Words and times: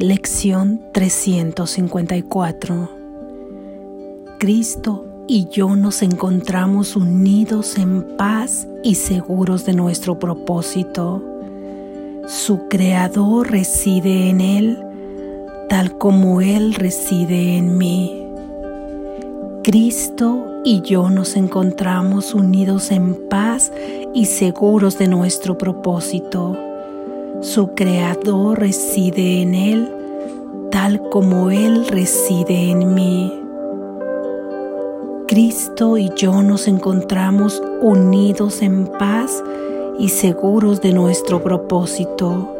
Lección 0.00 0.80
354 0.92 2.88
Cristo 4.38 5.04
y 5.26 5.48
yo 5.48 5.74
nos 5.74 6.02
encontramos 6.02 6.94
unidos 6.94 7.76
en 7.78 8.16
paz 8.16 8.68
y 8.84 8.94
seguros 8.94 9.66
de 9.66 9.72
nuestro 9.72 10.20
propósito. 10.20 11.20
Su 12.28 12.68
Creador 12.68 13.50
reside 13.50 14.30
en 14.30 14.40
Él, 14.40 14.78
tal 15.68 15.98
como 15.98 16.42
Él 16.42 16.74
reside 16.74 17.56
en 17.56 17.76
mí. 17.76 18.24
Cristo 19.64 20.60
y 20.64 20.80
yo 20.82 21.10
nos 21.10 21.34
encontramos 21.34 22.34
unidos 22.34 22.92
en 22.92 23.28
paz 23.28 23.72
y 24.14 24.26
seguros 24.26 24.96
de 24.96 25.08
nuestro 25.08 25.58
propósito 25.58 26.67
su 27.40 27.74
creador 27.74 28.58
reside 28.58 29.42
en 29.42 29.54
él, 29.54 29.92
tal 30.72 31.00
como 31.08 31.50
él 31.50 31.86
reside 31.86 32.70
en 32.70 32.94
mí. 32.94 33.32
Cristo 35.28 35.98
y 35.98 36.10
yo 36.16 36.42
nos 36.42 36.66
encontramos 36.66 37.62
unidos 37.80 38.60
en 38.62 38.86
paz 38.86 39.42
y 39.98 40.08
seguros 40.08 40.80
de 40.80 40.92
nuestro 40.92 41.42
propósito. 41.42 42.54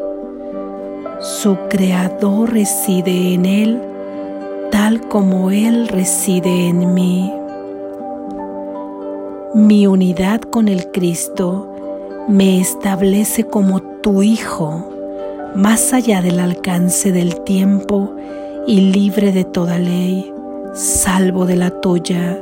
Su 1.19 1.57
creador 1.69 2.53
reside 2.53 3.33
en 3.33 3.45
él, 3.45 3.81
tal 4.71 5.01
como 5.09 5.51
él 5.51 5.89
reside 5.89 6.67
en 6.69 6.93
mí. 6.93 7.33
Mi 9.53 9.87
unidad 9.87 10.39
con 10.41 10.69
el 10.69 10.89
Cristo 10.91 11.67
me 12.29 12.61
establece 12.61 13.43
como 13.43 13.88
tu 14.01 14.23
Hijo, 14.23 14.91
más 15.55 15.93
allá 15.93 16.21
del 16.21 16.39
alcance 16.39 17.11
del 17.11 17.41
tiempo 17.41 18.15
y 18.65 18.91
libre 18.91 19.31
de 19.31 19.43
toda 19.43 19.77
ley, 19.77 20.33
salvo 20.73 21.45
de 21.45 21.55
la 21.55 21.69
tuya. 21.81 22.41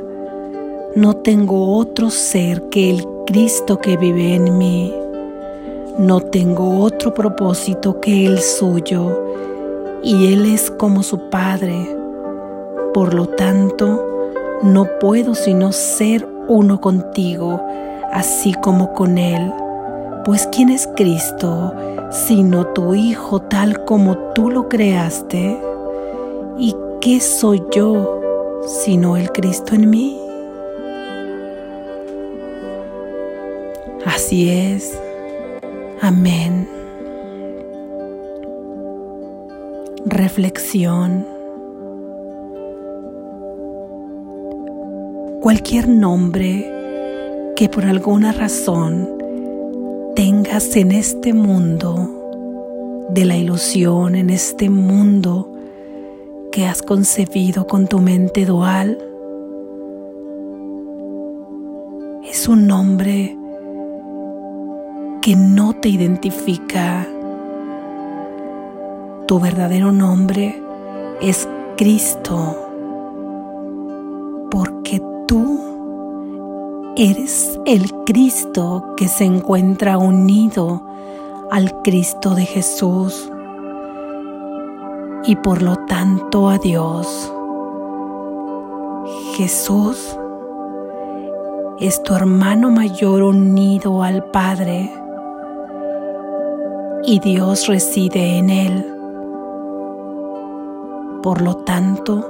No 0.94 1.16
tengo 1.16 1.76
otro 1.76 2.10
ser 2.10 2.62
que 2.70 2.90
el 2.90 3.04
Cristo 3.26 3.78
que 3.78 3.96
vive 3.96 4.34
en 4.34 4.56
mí. 4.56 4.94
No 5.98 6.20
tengo 6.20 6.80
otro 6.80 7.12
propósito 7.12 8.00
que 8.00 8.26
el 8.26 8.38
suyo, 8.38 9.20
y 10.02 10.32
Él 10.32 10.46
es 10.46 10.70
como 10.70 11.02
su 11.02 11.28
Padre. 11.28 11.88
Por 12.94 13.14
lo 13.14 13.26
tanto, 13.26 14.30
no 14.62 14.86
puedo 15.00 15.34
sino 15.34 15.72
ser 15.72 16.28
uno 16.46 16.80
contigo, 16.80 17.60
así 18.12 18.54
como 18.54 18.92
con 18.92 19.18
Él 19.18 19.52
pues 20.28 20.46
¿quién 20.52 20.68
es 20.68 20.86
Cristo 20.94 21.74
sino 22.10 22.66
tu 22.74 22.92
Hijo 22.92 23.40
tal 23.40 23.86
como 23.86 24.18
tú 24.34 24.50
lo 24.50 24.68
creaste? 24.68 25.58
¿Y 26.58 26.76
qué 27.00 27.18
soy 27.18 27.62
yo 27.72 28.20
sino 28.66 29.16
el 29.16 29.32
Cristo 29.32 29.74
en 29.74 29.88
mí? 29.88 30.20
Así 34.04 34.50
es. 34.50 35.00
Amén. 36.02 36.68
Reflexión. 40.04 41.26
Cualquier 45.40 45.88
nombre 45.88 46.70
que 47.56 47.70
por 47.70 47.86
alguna 47.86 48.32
razón 48.32 49.17
en 50.58 50.90
este 50.90 51.32
mundo 51.34 53.06
de 53.10 53.24
la 53.24 53.36
ilusión, 53.36 54.16
en 54.16 54.28
este 54.28 54.68
mundo 54.68 55.52
que 56.50 56.66
has 56.66 56.82
concebido 56.82 57.68
con 57.68 57.86
tu 57.86 58.00
mente 58.00 58.44
dual, 58.44 58.98
es 62.28 62.48
un 62.48 62.66
nombre 62.66 63.38
que 65.22 65.36
no 65.36 65.74
te 65.74 65.90
identifica. 65.90 67.06
Tu 69.28 69.38
verdadero 69.38 69.92
nombre 69.92 70.60
es 71.22 71.48
Cristo, 71.76 72.56
porque 74.50 75.00
tú 75.28 75.67
eres 76.98 77.60
el 77.64 77.92
Cristo 78.06 78.94
que 78.96 79.06
se 79.06 79.24
encuentra 79.24 79.98
unido 79.98 80.82
al 81.48 81.80
Cristo 81.82 82.34
de 82.34 82.44
Jesús 82.44 83.30
y 85.24 85.36
por 85.36 85.62
lo 85.62 85.76
tanto 85.86 86.48
a 86.48 86.58
Dios. 86.58 87.32
Jesús 89.36 90.18
es 91.78 92.02
tu 92.02 92.14
hermano 92.14 92.68
mayor 92.70 93.22
unido 93.22 94.02
al 94.02 94.24
Padre 94.32 94.92
y 97.04 97.20
Dios 97.20 97.68
reside 97.68 98.38
en 98.38 98.50
él. 98.50 98.86
Por 101.22 101.42
lo 101.42 101.58
tanto, 101.58 102.28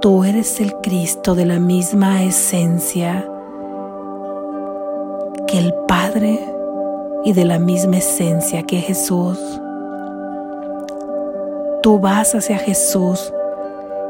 tú 0.00 0.22
eres 0.22 0.60
el 0.60 0.72
Cristo 0.76 1.34
de 1.34 1.46
la 1.46 1.58
misma 1.58 2.22
esencia 2.22 3.28
que 5.46 5.58
el 5.58 5.72
Padre 5.86 6.38
y 7.24 7.32
de 7.32 7.44
la 7.44 7.58
misma 7.58 7.98
esencia 7.98 8.62
que 8.62 8.78
Jesús. 8.78 9.38
Tú 11.82 11.98
vas 12.00 12.34
hacia 12.34 12.58
Jesús, 12.58 13.32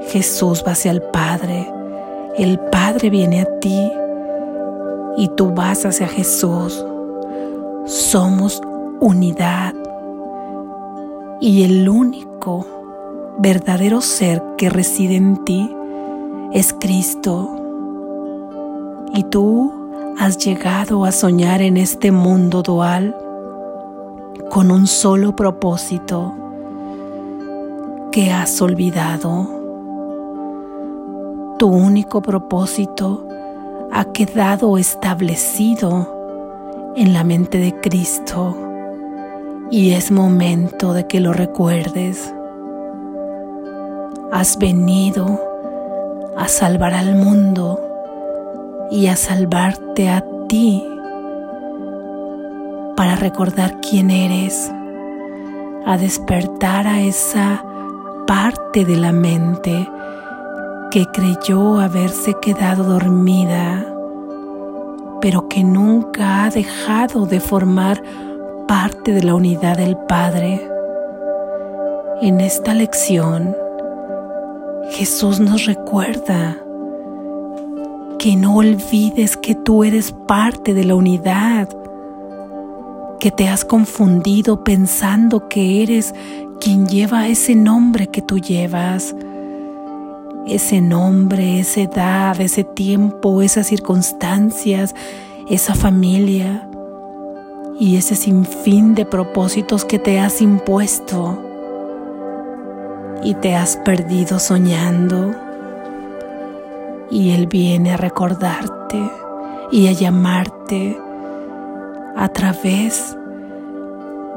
Jesús 0.08 0.64
va 0.66 0.72
hacia 0.72 0.90
el 0.90 1.02
Padre, 1.02 1.70
el 2.36 2.58
Padre 2.58 3.10
viene 3.10 3.42
a 3.42 3.58
ti 3.60 3.92
y 5.16 5.28
tú 5.28 5.52
vas 5.52 5.84
hacia 5.84 6.08
Jesús. 6.08 6.84
Somos 7.84 8.60
unidad 9.00 9.74
y 11.40 11.64
el 11.64 11.88
único 11.88 12.66
verdadero 13.38 14.00
ser 14.00 14.42
que 14.56 14.70
reside 14.70 15.16
en 15.16 15.44
ti 15.44 15.74
es 16.52 16.72
Cristo. 16.72 17.50
Y 19.12 19.22
tú 19.24 19.75
has 20.18 20.38
llegado 20.38 21.04
a 21.04 21.12
soñar 21.12 21.60
en 21.60 21.76
este 21.76 22.10
mundo 22.10 22.62
dual 22.62 23.14
con 24.50 24.70
un 24.70 24.86
solo 24.86 25.36
propósito 25.36 26.34
que 28.12 28.32
has 28.32 28.60
olvidado. 28.62 29.46
Tu 31.58 31.66
único 31.66 32.22
propósito 32.22 33.28
ha 33.92 34.06
quedado 34.06 34.78
establecido 34.78 36.94
en 36.96 37.12
la 37.12 37.22
mente 37.22 37.58
de 37.58 37.78
Cristo 37.80 38.56
y 39.70 39.92
es 39.92 40.10
momento 40.10 40.94
de 40.94 41.06
que 41.06 41.20
lo 41.20 41.34
recuerdes. 41.34 42.32
Has 44.32 44.58
venido 44.58 45.40
a 46.36 46.48
salvar 46.48 46.94
al 46.94 47.16
mundo 47.16 47.85
y 48.90 49.08
a 49.08 49.16
salvarte 49.16 50.08
a 50.08 50.24
ti 50.48 50.82
para 52.96 53.16
recordar 53.16 53.80
quién 53.80 54.10
eres, 54.10 54.72
a 55.84 55.96
despertar 55.98 56.86
a 56.86 57.00
esa 57.00 57.64
parte 58.26 58.84
de 58.84 58.96
la 58.96 59.12
mente 59.12 59.88
que 60.90 61.04
creyó 61.06 61.78
haberse 61.78 62.34
quedado 62.40 62.84
dormida, 62.84 63.86
pero 65.20 65.48
que 65.48 65.62
nunca 65.62 66.44
ha 66.44 66.50
dejado 66.50 67.26
de 67.26 67.40
formar 67.40 68.02
parte 68.66 69.12
de 69.12 69.22
la 69.22 69.34
unidad 69.34 69.76
del 69.76 69.96
Padre. 69.96 70.66
En 72.22 72.40
esta 72.40 72.72
lección, 72.72 73.54
Jesús 74.90 75.38
nos 75.38 75.66
recuerda 75.66 76.56
que 78.18 78.36
no 78.36 78.56
olvides 78.56 79.36
que 79.36 79.54
tú 79.54 79.84
eres 79.84 80.12
parte 80.12 80.74
de 80.74 80.84
la 80.84 80.94
unidad, 80.94 81.68
que 83.20 83.30
te 83.30 83.48
has 83.48 83.64
confundido 83.64 84.64
pensando 84.64 85.48
que 85.48 85.82
eres 85.82 86.14
quien 86.60 86.86
lleva 86.86 87.28
ese 87.28 87.54
nombre 87.54 88.08
que 88.08 88.22
tú 88.22 88.38
llevas, 88.38 89.14
ese 90.46 90.80
nombre, 90.80 91.60
esa 91.60 91.80
edad, 91.80 92.40
ese 92.40 92.64
tiempo, 92.64 93.42
esas 93.42 93.66
circunstancias, 93.66 94.94
esa 95.48 95.74
familia 95.74 96.68
y 97.78 97.96
ese 97.96 98.14
sinfín 98.14 98.94
de 98.94 99.04
propósitos 99.04 99.84
que 99.84 99.98
te 99.98 100.20
has 100.20 100.40
impuesto 100.40 101.42
y 103.22 103.34
te 103.34 103.54
has 103.54 103.76
perdido 103.78 104.38
soñando 104.38 105.45
y 107.10 107.30
Él 107.30 107.46
viene 107.46 107.92
a 107.92 107.96
recordarte 107.96 109.00
y 109.70 109.88
a 109.88 109.92
llamarte 109.92 110.98
a 112.16 112.28
través 112.28 113.16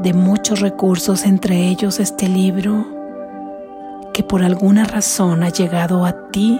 de 0.01 0.13
muchos 0.13 0.59
recursos, 0.59 1.25
entre 1.25 1.67
ellos 1.67 1.99
este 1.99 2.27
libro, 2.27 2.85
que 4.13 4.23
por 4.23 4.43
alguna 4.43 4.85
razón 4.85 5.43
ha 5.43 5.49
llegado 5.49 6.05
a 6.05 6.29
ti 6.31 6.59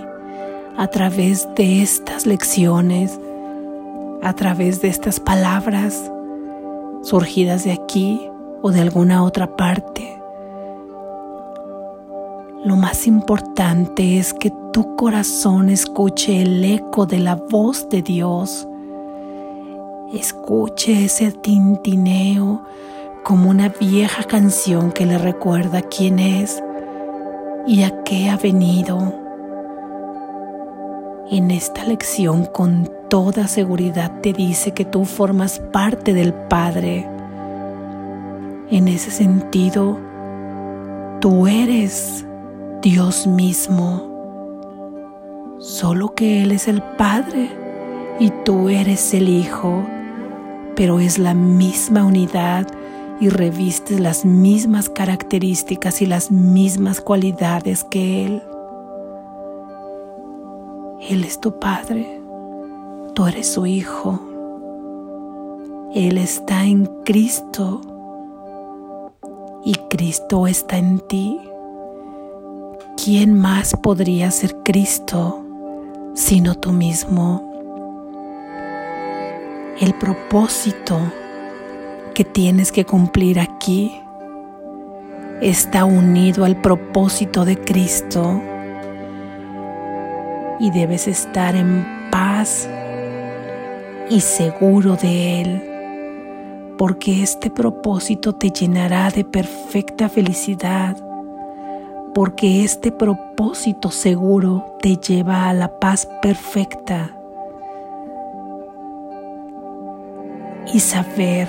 a 0.78 0.88
través 0.88 1.48
de 1.56 1.82
estas 1.82 2.26
lecciones, 2.26 3.20
a 4.22 4.34
través 4.34 4.82
de 4.82 4.90
estas 4.90 5.20
palabras 5.20 6.12
surgidas 7.04 7.64
de 7.64 7.72
aquí 7.72 8.30
o 8.62 8.72
de 8.72 8.82
alguna 8.82 9.24
otra 9.24 9.56
parte. 9.56 10.19
Lo 12.66 12.76
más 12.76 13.08
importante 13.08 14.20
es 14.20 14.34
que 14.34 14.52
tu 14.74 14.98
corazón 14.98 15.70
escuche 15.70 16.42
el 16.42 16.62
eco 16.66 17.06
de 17.06 17.20
la 17.20 17.36
voz 17.36 17.88
de 17.88 18.02
Dios. 18.02 18.68
Escuche 20.14 21.06
ese 21.06 21.32
tintineo 21.32 22.62
como 23.24 23.50
una 23.50 23.70
vieja 23.70 24.26
canción 24.26 24.92
que 24.92 25.06
le 25.06 25.18
recuerda 25.18 25.82
quién 25.84 26.20
es 26.20 26.62
y 27.66 27.84
a 27.84 28.04
qué 28.04 28.30
ha 28.30 28.36
venido. 28.36 29.16
En 31.32 31.52
esta 31.52 31.86
lección 31.86 32.44
con 32.44 32.90
toda 33.08 33.48
seguridad 33.48 34.20
te 34.20 34.34
dice 34.34 34.72
que 34.74 34.84
tú 34.84 35.06
formas 35.06 35.60
parte 35.72 36.14
del 36.14 36.34
Padre. 36.34 37.08
En 38.70 38.90
ese 38.90 39.12
sentido, 39.12 39.98
tú 41.22 41.48
eres 41.48 42.26
Dios 42.82 43.28
mismo, 43.28 44.08
solo 45.60 46.16
que 46.16 46.44
Él 46.44 46.54
es 46.54 46.70
el 46.70 46.82
Padre 46.82 47.50
y 48.22 48.32
tú 48.46 48.70
eres 48.70 49.14
el 49.14 49.28
Hijo, 49.28 49.84
pero 50.78 51.02
es 51.02 51.20
la 51.20 51.34
misma 51.34 52.06
unidad 52.06 52.66
y 53.20 53.28
revistes 53.28 54.00
las 54.00 54.24
mismas 54.24 54.88
características 54.88 56.02
y 56.02 56.06
las 56.06 56.32
mismas 56.32 57.02
cualidades 57.02 57.84
que 57.84 58.26
Él. 58.26 58.42
Él 61.10 61.26
es 61.26 61.42
tu 61.42 61.60
Padre, 61.60 62.22
tú 63.14 63.28
eres 63.28 63.52
su 63.52 63.66
Hijo. 63.66 64.22
Él 65.94 66.18
está 66.18 66.64
en 66.64 66.86
Cristo 67.04 67.82
y 69.66 69.74
Cristo 69.90 70.48
está 70.48 70.78
en 70.78 71.00
ti. 71.00 71.49
¿Quién 73.12 73.34
más 73.34 73.76
podría 73.76 74.30
ser 74.30 74.58
Cristo 74.58 75.44
sino 76.14 76.54
tú 76.54 76.72
mismo? 76.72 77.42
El 79.82 79.96
propósito 79.96 81.00
que 82.14 82.24
tienes 82.24 82.72
que 82.72 82.86
cumplir 82.86 83.40
aquí 83.40 84.00
está 85.42 85.86
unido 85.86 86.46
al 86.46 86.62
propósito 86.62 87.46
de 87.46 87.58
Cristo 87.58 88.40
y 90.60 90.70
debes 90.70 91.08
estar 91.08 91.56
en 91.56 91.88
paz 92.12 92.70
y 94.12 94.22
seguro 94.22 94.98
de 94.98 95.42
Él, 95.42 96.76
porque 96.78 97.24
este 97.24 97.50
propósito 97.50 98.36
te 98.36 98.52
llenará 98.52 99.10
de 99.10 99.24
perfecta 99.24 100.10
felicidad, 100.10 101.09
porque 102.14 102.64
este 102.64 102.92
propósito 102.92 103.92
seguro 103.92 104.78
te 104.82 104.98
lleva 104.98 105.50
a 105.50 105.54
la 105.54 105.80
paz 105.80 106.08
perfecta 106.22 107.16
y 110.74 110.80
saber 110.80 111.48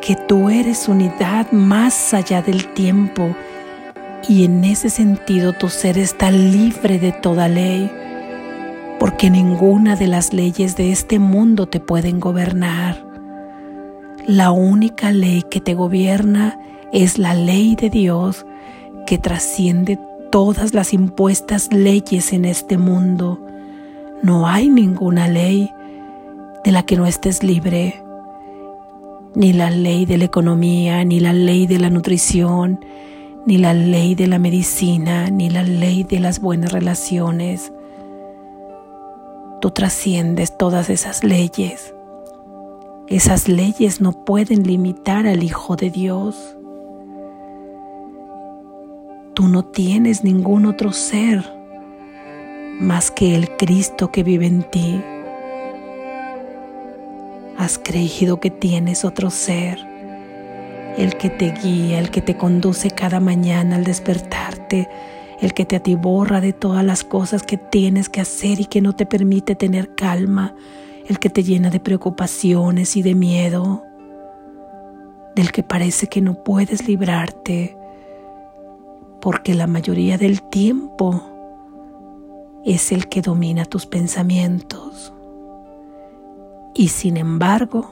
que 0.00 0.16
tú 0.16 0.48
eres 0.48 0.88
unidad 0.88 1.50
más 1.52 2.14
allá 2.14 2.42
del 2.42 2.72
tiempo 2.72 3.34
y 4.26 4.44
en 4.44 4.64
ese 4.64 4.90
sentido 4.90 5.52
tu 5.52 5.68
ser 5.68 5.98
está 5.98 6.30
libre 6.30 6.98
de 6.98 7.12
toda 7.12 7.48
ley, 7.48 7.90
porque 8.98 9.30
ninguna 9.30 9.96
de 9.96 10.06
las 10.06 10.32
leyes 10.32 10.76
de 10.76 10.92
este 10.92 11.18
mundo 11.18 11.66
te 11.66 11.80
pueden 11.80 12.20
gobernar. 12.20 13.04
La 14.26 14.50
única 14.50 15.12
ley 15.12 15.42
que 15.42 15.60
te 15.60 15.74
gobierna 15.74 16.58
es 16.92 17.18
la 17.18 17.34
ley 17.34 17.76
de 17.76 17.90
Dios 17.90 18.44
que 19.08 19.16
trasciende 19.16 19.98
todas 20.30 20.74
las 20.74 20.92
impuestas 20.92 21.72
leyes 21.72 22.34
en 22.34 22.44
este 22.44 22.76
mundo. 22.76 23.40
No 24.22 24.46
hay 24.46 24.68
ninguna 24.68 25.28
ley 25.28 25.70
de 26.62 26.72
la 26.72 26.82
que 26.82 26.98
no 26.98 27.06
estés 27.06 27.42
libre 27.42 28.02
ni 29.34 29.54
la 29.54 29.70
ley 29.70 30.04
de 30.04 30.18
la 30.18 30.26
economía, 30.26 31.06
ni 31.06 31.20
la 31.20 31.32
ley 31.32 31.66
de 31.66 31.78
la 31.78 31.88
nutrición, 31.88 32.84
ni 33.46 33.56
la 33.56 33.72
ley 33.72 34.14
de 34.14 34.26
la 34.26 34.38
medicina, 34.38 35.30
ni 35.30 35.48
la 35.48 35.62
ley 35.62 36.02
de 36.02 36.20
las 36.20 36.38
buenas 36.38 36.70
relaciones. 36.70 37.72
Tú 39.62 39.70
trasciendes 39.70 40.54
todas 40.58 40.90
esas 40.90 41.24
leyes. 41.24 41.94
Esas 43.06 43.48
leyes 43.48 44.02
no 44.02 44.26
pueden 44.26 44.64
limitar 44.64 45.26
al 45.26 45.42
Hijo 45.42 45.76
de 45.76 45.88
Dios. 45.88 46.57
Tú 49.38 49.46
no 49.46 49.64
tienes 49.64 50.24
ningún 50.24 50.66
otro 50.66 50.92
ser 50.92 51.48
más 52.80 53.12
que 53.12 53.36
el 53.36 53.48
Cristo 53.56 54.10
que 54.10 54.24
vive 54.24 54.46
en 54.46 54.64
ti. 54.64 55.00
Has 57.56 57.78
creído 57.78 58.40
que 58.40 58.50
tienes 58.50 59.04
otro 59.04 59.30
ser, 59.30 59.78
el 60.96 61.16
que 61.16 61.30
te 61.30 61.52
guía, 61.52 62.00
el 62.00 62.10
que 62.10 62.20
te 62.20 62.36
conduce 62.36 62.90
cada 62.90 63.20
mañana 63.20 63.76
al 63.76 63.84
despertarte, 63.84 64.88
el 65.40 65.54
que 65.54 65.64
te 65.64 65.76
atiborra 65.76 66.40
de 66.40 66.52
todas 66.52 66.84
las 66.84 67.04
cosas 67.04 67.44
que 67.44 67.58
tienes 67.58 68.08
que 68.08 68.20
hacer 68.20 68.58
y 68.58 68.64
que 68.64 68.80
no 68.80 68.96
te 68.96 69.06
permite 69.06 69.54
tener 69.54 69.94
calma, 69.94 70.56
el 71.06 71.20
que 71.20 71.30
te 71.30 71.44
llena 71.44 71.70
de 71.70 71.78
preocupaciones 71.78 72.96
y 72.96 73.02
de 73.02 73.14
miedo, 73.14 73.84
del 75.36 75.52
que 75.52 75.62
parece 75.62 76.08
que 76.08 76.22
no 76.22 76.42
puedes 76.42 76.88
librarte, 76.88 77.77
porque 79.20 79.54
la 79.54 79.66
mayoría 79.66 80.18
del 80.18 80.42
tiempo 80.42 81.22
es 82.64 82.92
el 82.92 83.08
que 83.08 83.22
domina 83.22 83.64
tus 83.64 83.86
pensamientos. 83.86 85.12
Y 86.74 86.88
sin 86.88 87.16
embargo, 87.16 87.90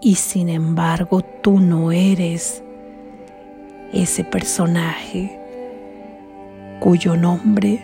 y 0.00 0.16
sin 0.16 0.48
embargo 0.48 1.22
tú 1.22 1.60
no 1.60 1.90
eres 1.90 2.62
ese 3.92 4.24
personaje 4.24 5.40
cuyo 6.80 7.16
nombre 7.16 7.80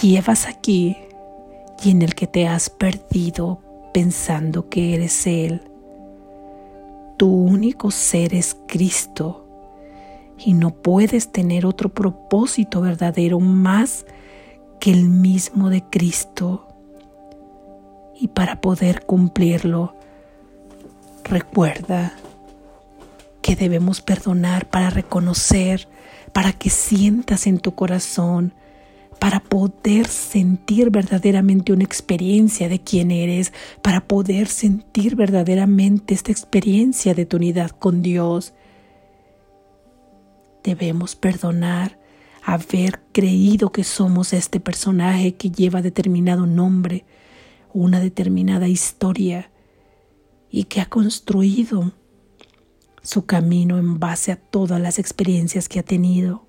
llevas 0.00 0.46
aquí 0.46 0.96
y 1.82 1.90
en 1.90 2.02
el 2.02 2.14
que 2.14 2.26
te 2.26 2.46
has 2.48 2.70
perdido 2.70 3.60
pensando 3.92 4.68
que 4.68 4.94
eres 4.94 5.26
Él. 5.26 5.62
Tu 7.16 7.28
único 7.28 7.90
ser 7.90 8.34
es 8.34 8.56
Cristo 8.66 9.43
y 10.38 10.52
no 10.52 10.70
puedes 10.70 11.32
tener 11.32 11.66
otro 11.66 11.88
propósito 11.88 12.80
verdadero 12.80 13.40
más 13.40 14.06
que 14.80 14.90
el 14.90 15.08
mismo 15.08 15.70
de 15.70 15.82
Cristo 15.82 16.68
y 18.18 18.28
para 18.28 18.60
poder 18.60 19.04
cumplirlo, 19.04 19.94
recuerda 21.24 22.14
que 23.42 23.56
debemos 23.56 24.00
perdonar 24.00 24.68
para 24.70 24.90
reconocer, 24.90 25.88
para 26.32 26.52
que 26.52 26.70
sientas 26.70 27.46
en 27.46 27.58
tu 27.58 27.74
corazón, 27.74 28.54
para 29.18 29.40
poder 29.40 30.06
sentir 30.06 30.90
verdaderamente 30.90 31.72
una 31.72 31.84
experiencia 31.84 32.68
de 32.68 32.80
quién 32.80 33.10
eres, 33.10 33.52
para 33.82 34.00
poder 34.00 34.48
sentir 34.48 35.16
verdaderamente 35.16 36.14
esta 36.14 36.32
experiencia 36.32 37.14
de 37.14 37.26
tu 37.26 37.36
unidad 37.36 37.70
con 37.70 38.02
Dios. 38.02 38.54
Debemos 40.64 41.14
perdonar 41.14 42.00
haber 42.42 43.02
creído 43.12 43.70
que 43.70 43.84
somos 43.84 44.32
este 44.32 44.60
personaje 44.60 45.34
que 45.34 45.50
lleva 45.50 45.82
determinado 45.82 46.46
nombre, 46.46 47.04
una 47.74 48.00
determinada 48.00 48.66
historia 48.66 49.50
y 50.50 50.64
que 50.64 50.80
ha 50.80 50.86
construido 50.86 51.92
su 53.02 53.26
camino 53.26 53.78
en 53.78 53.98
base 53.98 54.32
a 54.32 54.36
todas 54.36 54.80
las 54.80 54.98
experiencias 54.98 55.68
que 55.68 55.80
ha 55.80 55.82
tenido. 55.82 56.46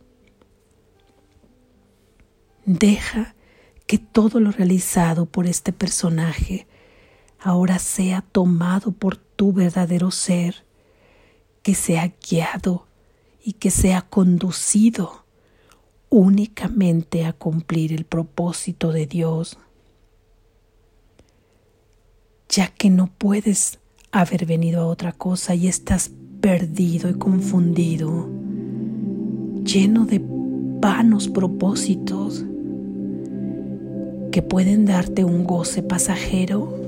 Deja 2.66 3.36
que 3.86 3.98
todo 3.98 4.40
lo 4.40 4.52
realizado 4.52 5.26
por 5.26 5.46
este 5.46 5.74
personaje 5.74 6.68
ahora 7.38 7.80
sea 7.80 8.22
tomado 8.22 8.94
por 8.94 9.18
tu 9.18 9.52
verdadero 9.52 10.10
ser, 10.10 10.66
que 11.62 11.76
sea 11.76 12.14
guiado 12.28 12.85
y 13.46 13.54
que 13.54 13.70
sea 13.70 14.02
conducido 14.02 15.24
únicamente 16.10 17.26
a 17.26 17.32
cumplir 17.32 17.94
el 17.94 18.04
propósito 18.04 18.92
de 18.92 19.06
Dios 19.06 19.58
ya 22.50 22.68
que 22.68 22.90
no 22.90 23.08
puedes 23.18 23.80
haber 24.12 24.46
venido 24.46 24.82
a 24.82 24.88
otra 24.88 25.12
cosa 25.12 25.56
y 25.56 25.68
estás 25.68 26.12
perdido 26.42 27.10
y 27.10 27.14
confundido. 27.16 28.30
lleno 29.64 30.06
de 30.06 30.22
vanos 30.24 31.28
propósitos 31.28 32.46
que 34.32 34.42
pueden 34.42 34.86
darte 34.86 35.24
un 35.26 35.44
goce 35.44 35.82
pasajero, 35.82 36.85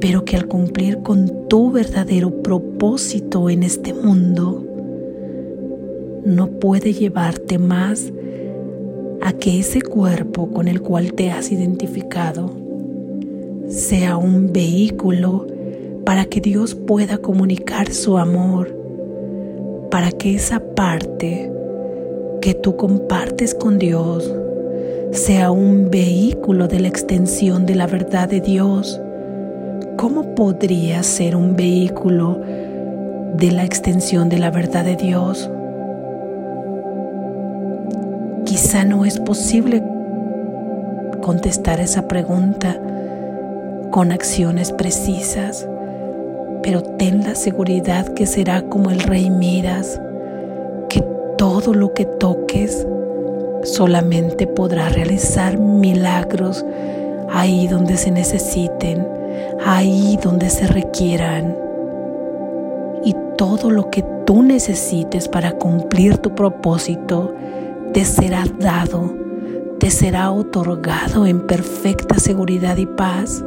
pero 0.00 0.24
que 0.24 0.36
al 0.36 0.46
cumplir 0.46 1.02
con 1.02 1.48
tu 1.48 1.70
verdadero 1.70 2.42
propósito 2.42 3.50
en 3.50 3.62
este 3.62 3.92
mundo, 3.92 4.64
no 6.24 6.48
puede 6.48 6.92
llevarte 6.92 7.58
más 7.58 8.12
a 9.20 9.32
que 9.32 9.58
ese 9.58 9.82
cuerpo 9.82 10.50
con 10.50 10.68
el 10.68 10.80
cual 10.80 11.12
te 11.12 11.30
has 11.30 11.52
identificado 11.52 12.50
sea 13.68 14.16
un 14.16 14.52
vehículo 14.52 15.46
para 16.04 16.24
que 16.24 16.40
Dios 16.40 16.74
pueda 16.74 17.18
comunicar 17.18 17.92
su 17.92 18.18
amor, 18.18 18.74
para 19.90 20.10
que 20.10 20.34
esa 20.34 20.60
parte 20.74 21.52
que 22.40 22.54
tú 22.54 22.76
compartes 22.76 23.54
con 23.54 23.78
Dios 23.78 24.34
sea 25.12 25.50
un 25.50 25.90
vehículo 25.90 26.68
de 26.68 26.80
la 26.80 26.88
extensión 26.88 27.66
de 27.66 27.74
la 27.74 27.86
verdad 27.86 28.28
de 28.28 28.40
Dios. 28.40 29.00
¿Cómo 30.00 30.34
podría 30.34 31.02
ser 31.02 31.36
un 31.36 31.56
vehículo 31.56 32.40
de 33.34 33.52
la 33.52 33.64
extensión 33.64 34.30
de 34.30 34.38
la 34.38 34.50
verdad 34.50 34.82
de 34.82 34.96
Dios? 34.96 35.50
Quizá 38.46 38.86
no 38.86 39.04
es 39.04 39.20
posible 39.20 39.82
contestar 41.20 41.80
esa 41.80 42.08
pregunta 42.08 42.80
con 43.90 44.10
acciones 44.10 44.72
precisas, 44.72 45.68
pero 46.62 46.82
ten 46.82 47.22
la 47.22 47.34
seguridad 47.34 48.06
que 48.14 48.24
será 48.24 48.62
como 48.62 48.88
el 48.88 49.00
rey 49.00 49.28
Miras, 49.28 50.00
que 50.88 51.04
todo 51.36 51.74
lo 51.74 51.92
que 51.92 52.06
toques 52.06 52.86
solamente 53.64 54.46
podrá 54.46 54.88
realizar 54.88 55.58
milagros 55.58 56.64
ahí 57.28 57.68
donde 57.68 57.98
se 57.98 58.10
necesiten, 58.10 59.19
ahí 59.64 60.18
donde 60.22 60.50
se 60.50 60.66
requieran. 60.66 61.56
Y 63.04 63.14
todo 63.36 63.70
lo 63.70 63.90
que 63.90 64.04
tú 64.26 64.42
necesites 64.42 65.28
para 65.28 65.52
cumplir 65.52 66.18
tu 66.18 66.34
propósito, 66.34 67.34
te 67.92 68.04
será 68.04 68.44
dado, 68.58 69.14
te 69.78 69.90
será 69.90 70.30
otorgado 70.30 71.26
en 71.26 71.46
perfecta 71.46 72.16
seguridad 72.16 72.76
y 72.76 72.86
paz. 72.86 73.44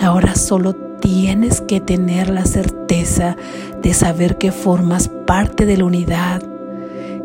Ahora 0.00 0.34
solo 0.34 0.74
tienes 1.00 1.60
que 1.60 1.80
tener 1.80 2.30
la 2.30 2.44
certeza 2.44 3.36
de 3.82 3.94
saber 3.94 4.38
que 4.38 4.52
formas 4.52 5.08
parte 5.26 5.66
de 5.66 5.76
la 5.76 5.84
unidad, 5.84 6.42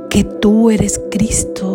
que 0.09 0.23
tú 0.23 0.69
eres 0.69 1.01
Cristo. 1.09 1.72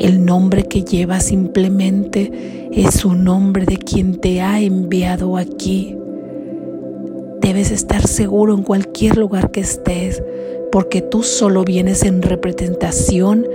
El 0.00 0.24
nombre 0.24 0.62
que 0.62 0.82
llevas 0.82 1.26
simplemente 1.26 2.70
es 2.72 3.04
un 3.04 3.22
nombre 3.22 3.66
de 3.66 3.76
quien 3.76 4.18
te 4.18 4.40
ha 4.40 4.58
enviado 4.58 5.36
aquí. 5.36 5.94
Debes 7.42 7.70
estar 7.70 8.06
seguro 8.06 8.54
en 8.54 8.62
cualquier 8.62 9.18
lugar 9.18 9.50
que 9.50 9.60
estés 9.60 10.22
porque 10.72 11.02
tú 11.02 11.22
solo 11.22 11.64
vienes 11.64 12.02
en 12.04 12.22
representación 12.22 13.46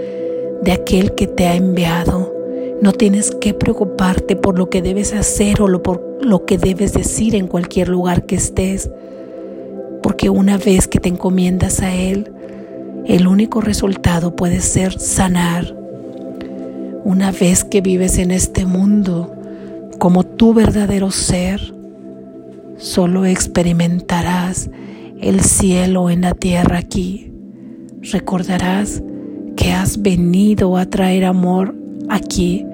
de 0.62 0.72
aquel 0.72 1.16
que 1.16 1.26
te 1.26 1.48
ha 1.48 1.56
enviado. 1.56 2.32
No 2.80 2.92
tienes 2.92 3.32
que 3.32 3.56
preocuparte 3.56 4.36
por 4.36 4.60
lo 4.60 4.70
que 4.70 4.84
debes 4.84 5.14
hacer 5.14 5.64
o 5.64 5.82
por 5.82 6.20
lo 6.22 6.46
que 6.46 6.60
debes 6.60 6.94
decir 6.94 7.34
en 7.34 7.48
cualquier 7.48 7.90
lugar 7.90 8.28
que 8.28 8.36
estés, 8.36 8.92
porque 10.04 10.30
una 10.30 10.60
vez 10.60 10.88
que 10.88 11.00
te 11.00 11.10
encomiendas 11.10 11.82
a 11.82 11.96
Él, 11.96 12.32
el 13.08 13.26
único 13.26 13.62
resultado 13.62 14.36
puede 14.36 14.60
ser 14.62 15.00
sanar. 15.00 15.85
Una 17.06 17.32
vez 17.32 17.64
que 17.64 17.82
vives 17.82 18.18
en 18.18 18.32
este 18.32 18.66
mundo 18.66 19.32
como 20.00 20.24
tu 20.24 20.56
verdadero 20.56 21.12
ser, 21.12 21.62
solo 22.78 23.26
experimentarás 23.26 24.72
el 25.22 25.42
cielo 25.42 26.10
en 26.10 26.22
la 26.22 26.34
tierra 26.34 26.80
aquí. 26.80 27.32
Recordarás 28.02 29.04
que 29.56 29.72
has 29.72 30.02
venido 30.02 30.78
a 30.78 30.88
traer 30.88 31.26
amor 31.26 31.76
aquí 32.10 32.66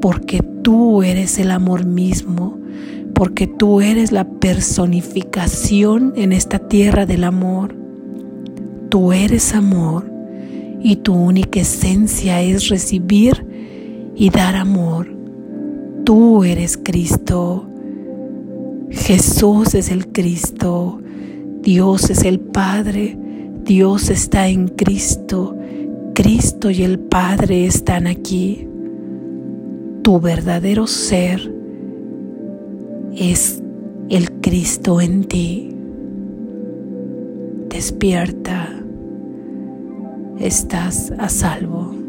porque 0.00 0.40
tú 0.62 1.04
eres 1.04 1.38
el 1.38 1.52
amor 1.52 1.86
mismo, 1.86 2.58
porque 3.14 3.46
tú 3.46 3.80
eres 3.80 4.10
la 4.10 4.28
personificación 4.28 6.12
en 6.16 6.32
esta 6.32 6.58
tierra 6.58 7.06
del 7.06 7.22
amor. 7.22 7.76
Tú 8.88 9.12
eres 9.12 9.54
amor 9.54 10.10
y 10.82 10.96
tu 10.96 11.14
única 11.14 11.60
esencia 11.60 12.42
es 12.42 12.68
recibir 12.68 13.48
y 14.20 14.28
dar 14.28 14.54
amor. 14.54 15.08
Tú 16.04 16.44
eres 16.44 16.76
Cristo. 16.76 17.64
Jesús 18.90 19.74
es 19.74 19.90
el 19.90 20.12
Cristo. 20.12 21.00
Dios 21.62 22.10
es 22.10 22.24
el 22.24 22.40
Padre, 22.40 23.18
Dios 23.64 24.08
está 24.08 24.48
en 24.48 24.68
Cristo, 24.68 25.56
Cristo 26.14 26.70
y 26.70 26.82
el 26.82 26.98
Padre 26.98 27.66
están 27.66 28.06
aquí. 28.06 28.66
Tu 30.02 30.20
verdadero 30.20 30.86
ser 30.86 31.52
es 33.14 33.62
el 34.08 34.32
Cristo 34.40 35.02
en 35.02 35.24
ti. 35.24 35.74
Despierta, 37.68 38.82
estás 40.38 41.12
a 41.18 41.28
salvo. 41.28 41.99